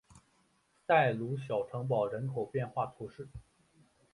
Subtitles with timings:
[0.87, 3.29] 塞鲁小城堡人口变化图示